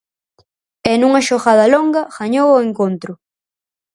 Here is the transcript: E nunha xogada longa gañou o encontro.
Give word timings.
E 0.91 0.93
nunha 0.99 1.25
xogada 1.29 1.71
longa 1.73 2.01
gañou 2.17 2.47
o 2.51 2.61
encontro. 2.67 3.11